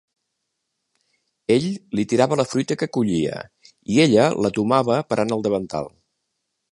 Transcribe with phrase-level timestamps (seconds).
[1.55, 1.67] Ell
[1.99, 3.41] li tirava la fruita que collia
[3.97, 5.91] i ella la tomava parant el davantal.